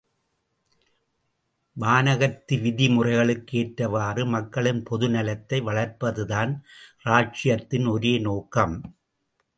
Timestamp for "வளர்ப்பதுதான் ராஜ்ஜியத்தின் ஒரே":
5.61-8.17